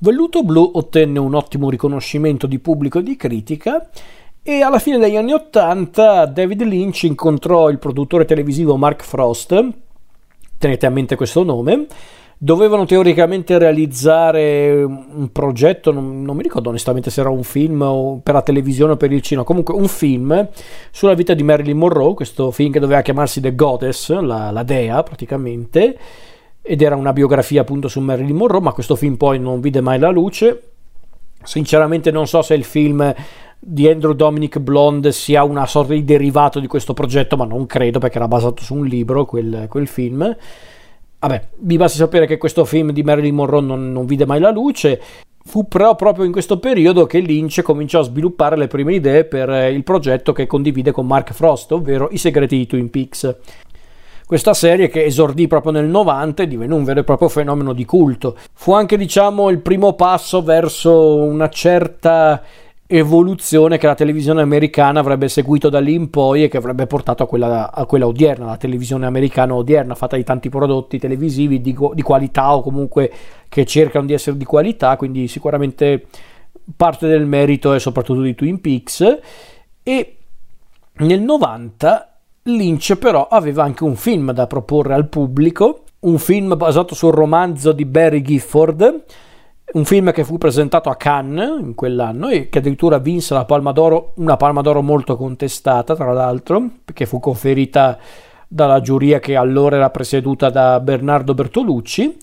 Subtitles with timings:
[0.00, 3.90] Velluto Blu ottenne un ottimo riconoscimento di pubblico e di critica
[4.44, 9.68] e alla fine degli anni Ottanta David Lynch incontrò il produttore televisivo Mark Frost,
[10.56, 11.86] tenete a mente questo nome,
[12.38, 18.34] dovevano teoricamente realizzare un progetto, non, non, mi ricordo onestamente se era un film per
[18.34, 20.48] la televisione o per il cinema, comunque un film
[20.92, 25.02] sulla vita di Marilyn Monroe, questo film che doveva chiamarsi The Goddess, la, la dea
[25.02, 25.98] praticamente,
[26.68, 29.98] ed era una biografia appunto su Marilyn Monroe, ma questo film poi non vide mai
[29.98, 30.62] la luce.
[31.42, 33.14] Sinceramente non so se il film
[33.58, 37.98] di Andrew Dominic Blonde sia una sorta di derivato di questo progetto, ma non credo
[37.98, 40.36] perché era basato su un libro quel, quel film.
[41.20, 44.50] Vabbè, vi basti sapere che questo film di Marilyn Monroe non, non vide mai la
[44.50, 45.00] luce.
[45.42, 49.48] Fu però proprio in questo periodo che Lynch cominciò a sviluppare le prime idee per
[49.72, 53.36] il progetto che condivide con Mark Frost, ovvero I segreti di Twin Peaks.
[54.28, 57.86] Questa serie che esordì proprio nel 90 e divenne un vero e proprio fenomeno di
[57.86, 58.36] culto.
[58.52, 62.42] Fu anche, diciamo, il primo passo verso una certa
[62.86, 67.22] evoluzione che la televisione americana avrebbe seguito da lì in poi e che avrebbe portato
[67.22, 71.74] a quella, a quella odierna, la televisione americana odierna, fatta di tanti prodotti televisivi di,
[71.94, 73.10] di qualità o comunque
[73.48, 76.04] che cercano di essere di qualità, quindi sicuramente
[76.76, 79.20] parte del merito è soprattutto di Twin Peaks
[79.82, 80.16] e
[80.98, 82.17] nel 90
[82.48, 87.72] Lynch però aveva anche un film da proporre al pubblico, un film basato sul romanzo
[87.72, 89.04] di Barry Gifford
[89.70, 93.72] un film che fu presentato a Cannes in quell'anno e che addirittura vinse la Palma
[93.72, 97.98] d'Oro, una Palma d'Oro molto contestata tra l'altro, perché fu conferita
[98.46, 102.16] dalla giuria che allora era presieduta da Bernardo Bertolucci.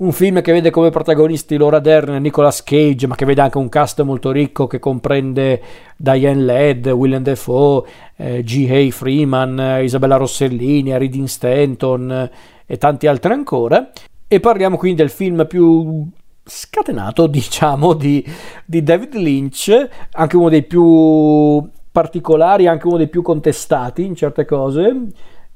[0.00, 3.58] Un film che vede come protagonisti Laura Dern e Nicolas Cage, ma che vede anche
[3.58, 5.60] un cast molto ricco che comprende
[5.96, 7.82] Diane Ladd, Willem Dafoe,
[8.14, 8.68] eh, G.
[8.70, 8.92] A.
[8.92, 12.30] Freeman, eh, Isabella Rossellini, Aridin Stanton eh,
[12.64, 13.90] e tanti altri ancora.
[14.28, 16.06] E parliamo quindi del film più
[16.44, 18.24] scatenato, diciamo, di,
[18.64, 24.44] di David Lynch, anche uno dei più particolari, anche uno dei più contestati in certe
[24.44, 24.94] cose,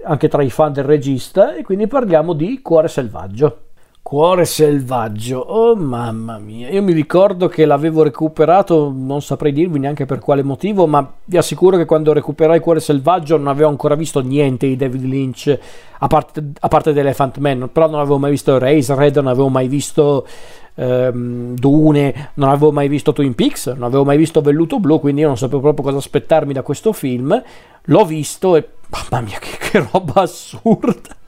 [0.03, 3.66] anche tra i fan del regista, e quindi parliamo di Cuore Selvaggio.
[4.03, 10.07] Cuore selvaggio, oh mamma mia, io mi ricordo che l'avevo recuperato, non saprei dirvi neanche
[10.07, 14.21] per quale motivo, ma vi assicuro che quando recuperai Cuore selvaggio non avevo ancora visto
[14.21, 15.59] niente di David Lynch,
[16.01, 19.69] a parte, a parte Elephant Man, però non avevo mai visto Razorhead, non avevo mai
[19.69, 20.27] visto
[20.75, 25.21] ehm, Dune, non avevo mai visto Twin Peaks, non avevo mai visto Velluto Blu, quindi
[25.21, 27.41] io non sapevo proprio cosa aspettarmi da questo film,
[27.83, 31.21] l'ho visto e mamma mia che, che roba assurda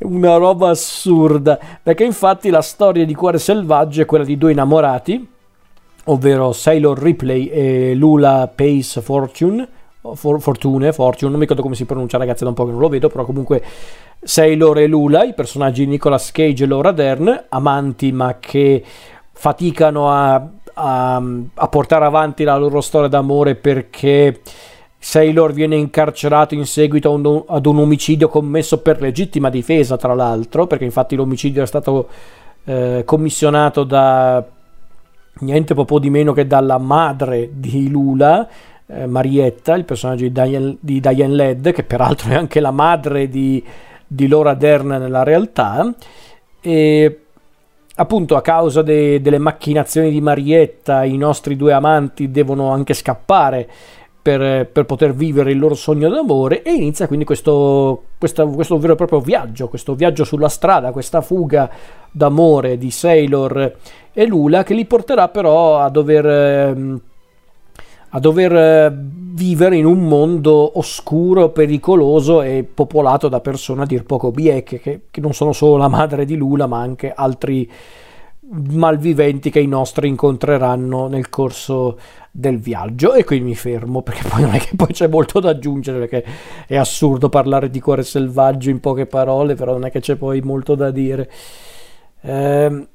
[0.00, 1.58] una roba assurda.
[1.82, 5.28] Perché infatti la storia di Cuore Selvaggio è quella di due innamorati
[6.04, 9.68] ovvero Sailor Ripley e Lula Pace Fortune
[10.14, 12.80] For, Fortune, Fortune, non mi ricordo come si pronuncia ragazzi da un po' che non
[12.80, 13.62] lo vedo però comunque
[14.22, 18.82] Sailor e Lula i personaggi di Nicolas Cage e Laura Dern amanti ma che
[19.30, 20.42] faticano a,
[20.72, 21.22] a,
[21.54, 24.40] a portare avanti la loro storia d'amore perché
[25.02, 30.84] Sailor viene incarcerato in seguito ad un omicidio commesso per legittima difesa, tra l'altro, perché
[30.84, 32.08] infatti l'omicidio è stato
[32.64, 34.44] eh, commissionato da
[35.38, 38.46] niente po' di meno che dalla madre di Lula,
[38.86, 43.30] eh, Marietta, il personaggio di Diane, di Diane Ladd, che peraltro è anche la madre
[43.30, 43.64] di,
[44.06, 45.94] di Laura Dern nella realtà.
[46.60, 47.20] E
[47.94, 53.68] appunto a causa de, delle macchinazioni di Marietta i nostri due amanti devono anche scappare
[54.22, 58.92] per, per, poter vivere il loro sogno d'amore e inizia quindi questo, questo, questo, vero
[58.92, 61.70] e proprio viaggio, questo viaggio sulla strada, questa fuga
[62.10, 63.76] d'amore di Sailor
[64.12, 67.00] e Lula che li porterà però a dover, ehm,
[68.10, 74.04] a dover eh, vivere in un mondo oscuro, pericoloso e popolato da persone a dir
[74.04, 77.70] poco bieche che, che non sono solo la madre di Lula ma anche altri
[78.50, 81.98] malviventi che i nostri incontreranno nel corso
[82.30, 83.14] del viaggio.
[83.14, 86.24] E qui mi fermo perché poi non è che poi c'è molto da aggiungere perché
[86.66, 90.40] è assurdo parlare di cuore selvaggio in poche parole però non è che c'è poi
[90.40, 91.30] molto da dire.
[92.22, 92.86] Eh,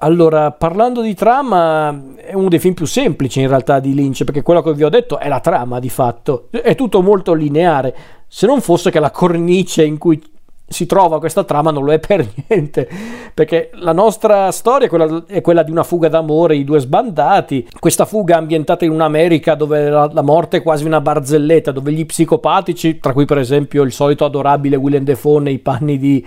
[0.00, 4.42] allora parlando di trama è uno dei film più semplici in realtà di Lynch perché
[4.42, 6.48] quello che vi ho detto è la trama di fatto.
[6.50, 7.94] È tutto molto lineare.
[8.28, 10.22] Se non fosse che la cornice in cui
[10.68, 12.88] si trova questa trama non lo è per niente
[13.32, 17.68] perché la nostra storia è quella, è quella, di una fuga d'amore i due sbandati
[17.78, 22.04] questa fuga ambientata in un'America dove la, la, morte è quasi una barzelletta dove gli
[22.04, 26.24] psicopatici tra cui per esempio il solito adorabile Willem Dafoe nei panni di,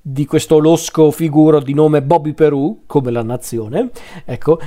[0.00, 3.90] di questo losco figuro di nome Bobby Perù come la nazione
[4.24, 4.60] ecco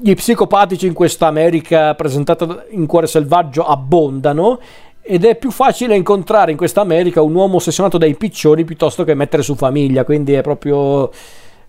[0.00, 4.60] gli psicopatici in questa America presentata in cuore selvaggio abbondano
[5.06, 9.12] ed è più facile incontrare in questa America un uomo ossessionato dai piccioni piuttosto che
[9.12, 11.10] mettere su famiglia, quindi è proprio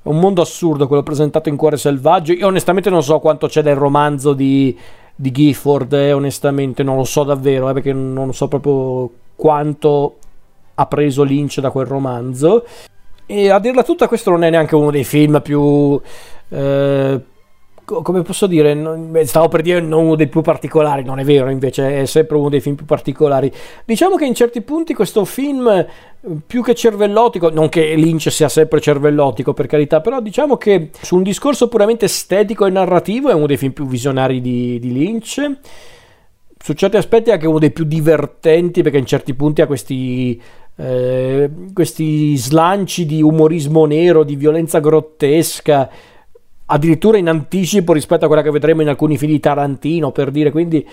[0.04, 2.32] un mondo assurdo quello presentato in Cuore Selvaggio.
[2.32, 4.78] Io onestamente non so quanto c'è del romanzo di,
[5.14, 10.16] di Gifford, eh, onestamente non lo so davvero, eh, perché non so proprio quanto
[10.76, 12.66] ha preso Lynch da quel romanzo.
[13.26, 16.00] E a dirla tutta, questo non è neanche uno dei film più...
[16.48, 17.22] Eh,
[17.86, 18.76] come posso dire,
[19.26, 22.50] stavo per dire non uno dei più particolari, non è vero, invece è sempre uno
[22.50, 23.52] dei film più particolari.
[23.86, 25.86] Diciamo che in certi punti questo film,
[26.46, 31.16] più che cervellotico, non che Lynch sia sempre cervellotico per carità, però diciamo che su
[31.16, 35.52] un discorso puramente estetico e narrativo è uno dei film più visionari di, di Lynch.
[36.58, 40.42] Su certi aspetti è anche uno dei più divertenti perché in certi punti ha questi
[40.78, 45.90] eh, questi slanci di umorismo nero, di violenza grottesca,
[46.68, 50.52] addirittura in anticipo rispetto a quella che vedremo in alcuni film di Tarantino, per dire,
[50.52, 50.86] quindi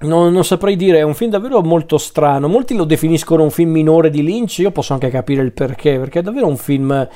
[0.00, 2.48] non, non, saprei dire, è un film davvero molto strano.
[2.48, 6.20] Molti lo definiscono un film minore di Lynch, io posso anche capire il perché, perché
[6.20, 7.08] è davvero un film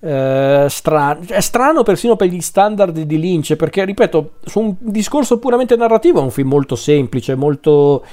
[0.00, 1.20] eh, strano.
[1.26, 6.20] È strano persino per gli standard di Lynch, perché, ripeto, su un discorso puramente narrativo
[6.20, 8.04] è un film molto semplice, molto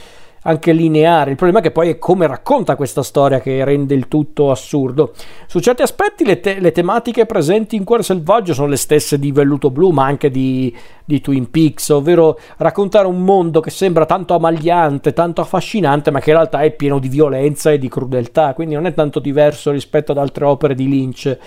[0.44, 1.32] anche lineare.
[1.32, 5.14] Il problema è che poi è come racconta questa storia che rende il tutto assurdo.
[5.46, 9.32] Su certi aspetti le, te- le tematiche presenti in Cuore Selvaggio sono le stesse di
[9.32, 14.34] Velluto Blu, ma anche di, di Twin Peaks, ovvero raccontare un mondo che sembra tanto
[14.34, 18.74] amagliante, tanto affascinante, ma che in realtà è pieno di violenza e di crudeltà, quindi
[18.74, 21.38] non è tanto diverso rispetto ad altre opere di Lynch.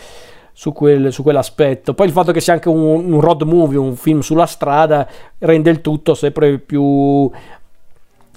[0.57, 1.95] Su, quel, su, quell'aspetto.
[1.95, 5.05] Poi il fatto che sia anche un, un, road movie, un film sulla strada,
[5.39, 7.29] rende il tutto sempre più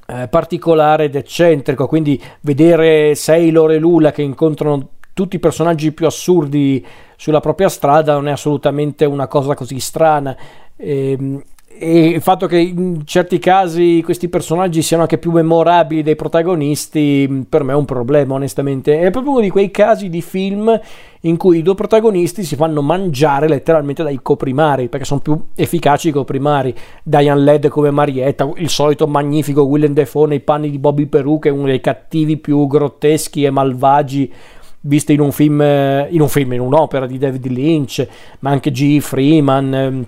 [0.07, 6.05] eh, particolare ed eccentrico, quindi vedere Sailor e Lula che incontrano tutti i personaggi più
[6.05, 6.85] assurdi
[7.17, 10.37] sulla propria strada non è assolutamente una cosa così strana.
[10.75, 11.41] Ehm,
[11.79, 17.45] e il fatto che in certi casi questi personaggi siano anche più memorabili dei protagonisti
[17.47, 20.79] per me è un problema onestamente è proprio uno di quei casi di film
[21.21, 26.09] in cui i due protagonisti si fanno mangiare letteralmente dai coprimari perché sono più efficaci
[26.09, 31.05] i coprimari Diane Led come Marietta il solito magnifico Willem Dafoe nei panni di Bobby
[31.05, 34.33] Peru che è uno dei cattivi più grotteschi e malvagi
[34.81, 38.07] visti in un film in un film in un'opera di David Lynch
[38.39, 38.99] ma anche G.
[38.99, 40.05] Freeman ehm,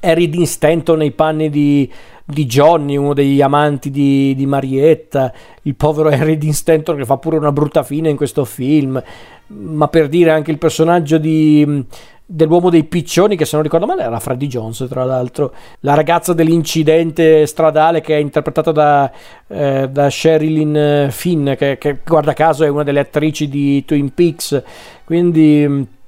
[0.00, 1.90] Harry Dean Stanton nei panni di,
[2.24, 5.32] di Johnny, uno degli amanti di, di, Marietta,
[5.62, 9.02] il povero Harry Dean Stanton che fa pure una brutta fine in questo film,
[9.48, 11.84] ma per dire anche il personaggio di,
[12.32, 16.32] dell'uomo dei piccioni che se non ricordo male era Freddy Jones tra l'altro la ragazza
[16.32, 19.10] dell'incidente stradale che è interpretata da,
[19.48, 24.62] eh, da Sherilyn Finn che, che guarda caso è una delle attrici di Twin Peaks.
[25.04, 25.98] Quindi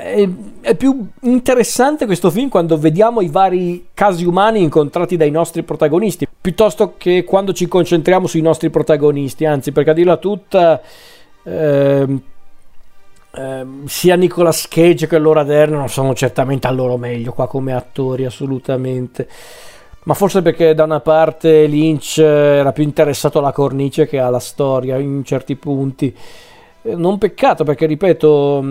[0.00, 0.28] è,
[0.60, 6.26] è, più interessante questo film quando vediamo i vari casi umani incontrati dai nostri protagonisti,
[6.40, 10.80] piuttosto che quando ci concentriamo sui nostri protagonisti, anzi perché a dirla tutta...
[11.42, 12.22] Eh,
[13.32, 17.72] eh, sia Nicolas Cage che Laura Dern non sono certamente al loro meglio qua come
[17.72, 19.28] attori assolutamente.
[20.02, 24.96] Ma forse perché da una parte Lynch era più interessato alla cornice che alla storia
[24.96, 26.14] in certi punti.
[26.82, 28.62] Eh, non peccato perché ripeto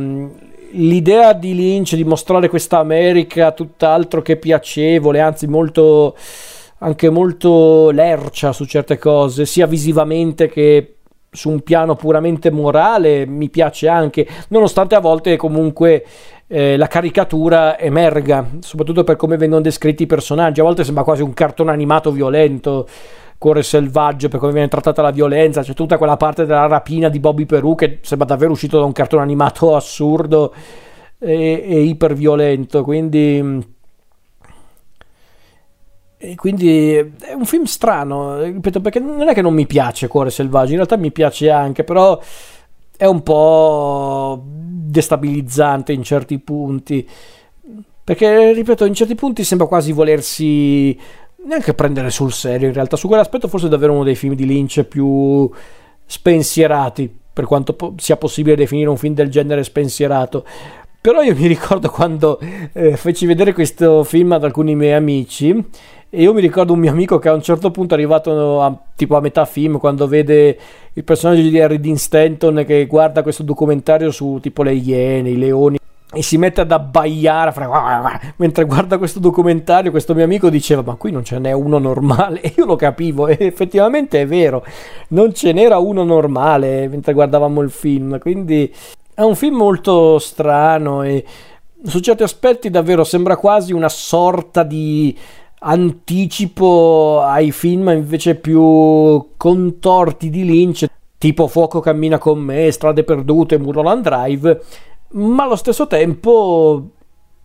[0.71, 6.15] l'idea di Lynch di mostrare questa America tutt'altro che piacevole, anzi molto
[6.79, 10.95] anche molto lercia su certe cose, sia visivamente che
[11.31, 16.05] su un piano puramente morale, mi piace anche, nonostante a volte comunque
[16.47, 21.21] eh, la caricatura emerga, soprattutto per come vengono descritti i personaggi, a volte sembra quasi
[21.21, 22.87] un cartone animato violento
[23.39, 27.21] Cuore selvaggio per come viene trattata la violenza, c'è tutta quella parte della rapina di
[27.21, 30.53] Bobby Perù che sembra davvero uscito da un cartone animato assurdo
[31.17, 33.77] e, e iperviolento, quindi...
[36.21, 40.29] E quindi è un film strano, ripeto, perché non è che non mi piace Cuore
[40.29, 42.19] selvaggio, in realtà mi piace anche, però
[42.97, 47.07] è un po' destabilizzante in certi punti.
[48.03, 50.99] Perché, ripeto, in certi punti sembra quasi volersi
[51.45, 52.95] neanche prendere sul serio in realtà.
[52.95, 55.49] Su quell'aspetto forse è davvero uno dei film di Lynch più
[56.05, 60.45] spensierati, per quanto po- sia possibile definire un film del genere spensierato.
[61.01, 62.39] Però io mi ricordo quando
[62.73, 65.65] eh, feci vedere questo film ad alcuni miei amici
[66.11, 68.75] e io mi ricordo un mio amico che a un certo punto è arrivato a,
[68.95, 70.57] tipo a metà film quando vede
[70.91, 75.37] il personaggio di Harry Dean Stanton che guarda questo documentario su tipo le iene, i
[75.37, 75.77] leoni
[76.11, 81.11] e si mette ad abbaiare mentre guarda questo documentario questo mio amico diceva ma qui
[81.11, 82.41] non ce n'è uno normale.
[82.49, 84.65] E io lo capivo e effettivamente è vero
[85.09, 88.73] non ce n'era uno normale mentre guardavamo il film quindi
[89.13, 91.23] è un film molto strano e
[91.83, 95.15] su certi aspetti davvero sembra quasi una sorta di
[95.59, 100.85] anticipo ai film invece più contorti di Lynch
[101.17, 104.61] tipo Fuoco cammina con me, Strade perdute, Mulholland Drive
[105.11, 106.91] ma allo stesso tempo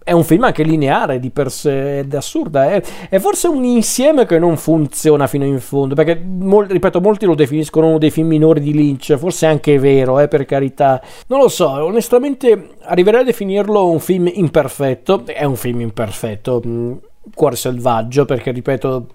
[0.04, 2.70] è un film anche lineare di per sé ed è assurda.
[2.70, 5.94] È, è, forse un insieme che non funziona fino in fondo.
[5.94, 9.16] Perché, mol, ripeto, molti lo definiscono uno dei film minori di Lynch.
[9.16, 11.02] Forse è anche vero, eh, per carità.
[11.28, 15.22] Non lo so, onestamente arriverei a definirlo un film imperfetto.
[15.24, 16.62] È un film imperfetto.
[16.64, 16.92] Mm,
[17.34, 19.06] cuore selvaggio, perché ripeto,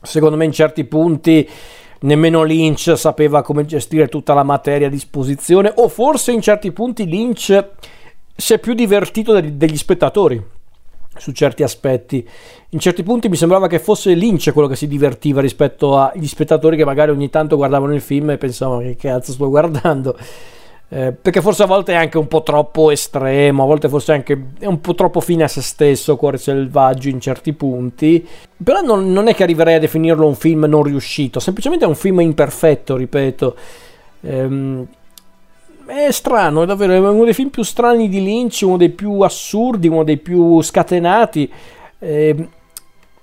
[0.00, 1.48] secondo me in certi punti
[2.00, 5.72] nemmeno Lynch sapeva come gestire tutta la materia a disposizione.
[5.76, 7.68] O forse in certi punti Lynch
[8.34, 10.42] si è più divertito degli spettatori
[11.16, 12.26] su certi aspetti.
[12.70, 16.76] In certi punti mi sembrava che fosse Lynch quello che si divertiva rispetto agli spettatori
[16.76, 20.16] che magari ogni tanto guardavano il film e pensavano che cazzo sto guardando.
[20.92, 24.46] Eh, perché forse a volte è anche un po' troppo estremo, a volte forse anche
[24.58, 28.26] è un po' troppo fine a se stesso, Cuore selvaggio in certi punti.
[28.62, 31.94] Però non, non è che arriverei a definirlo un film non riuscito, semplicemente è un
[31.94, 33.56] film imperfetto, ripeto.
[34.22, 34.86] Ehm,
[35.86, 39.20] è strano, è davvero è uno dei film più strani di Lynch, uno dei più
[39.20, 41.52] assurdi, uno dei più scatenati.
[42.00, 42.48] Eh,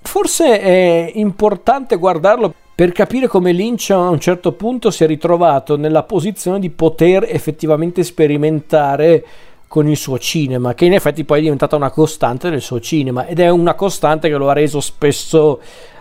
[0.02, 5.78] forse è importante guardarlo per capire come Lynch a un certo punto si è ritrovato
[5.78, 9.26] nella posizione di poter effettivamente sperimentare
[9.68, 13.26] con il suo cinema, che in effetti poi è diventata una costante del suo cinema
[13.26, 15.60] ed è una costante che lo ha reso spesso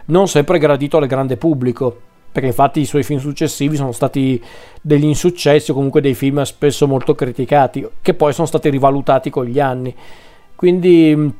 [0.08, 1.98] non sempre gradito al grande pubblico
[2.30, 4.38] perché infatti i suoi film successivi sono stati
[4.82, 9.46] degli insuccessi o comunque dei film spesso molto criticati, che poi sono stati rivalutati con
[9.46, 9.94] gli anni.
[10.54, 11.32] Quindi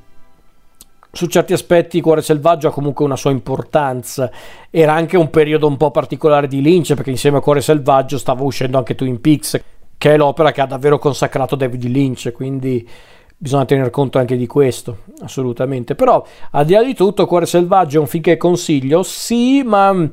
[1.17, 4.31] su certi aspetti Cuore Selvaggio ha comunque una sua importanza.
[4.71, 8.45] Era anche un periodo un po' particolare di Lynch, perché insieme a Cuore Selvaggio stava
[8.45, 9.61] uscendo anche Twin Peaks,
[9.97, 12.87] che è l'opera che ha davvero consacrato David Lynch, quindi
[13.39, 15.95] bisogna tener conto anche di questo, assolutamente.
[15.95, 20.09] Però, al di là di tutto, Cuore Selvaggio è un film che consiglio, sì, ma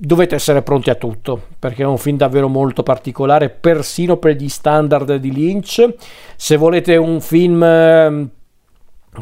[0.00, 4.48] dovete essere pronti a tutto perché è un film davvero molto particolare persino per gli
[4.48, 5.94] standard di Lynch
[6.36, 8.30] se volete un film ehm,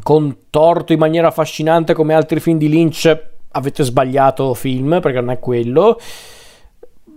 [0.03, 5.39] contorto in maniera affascinante come altri film di Lynch avete sbagliato film perché non è
[5.39, 5.99] quello.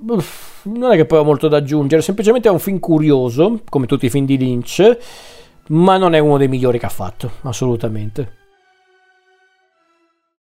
[0.07, 3.85] Uff, non è che poi ho molto da aggiungere semplicemente è un film curioso come
[3.85, 4.97] tutti i film di Lynch
[5.67, 8.38] ma non è uno dei migliori che ha fatto assolutamente